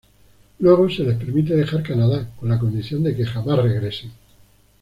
[0.57, 4.09] Luego se les permite dejar Canadá, con la condición de que jamás regresen.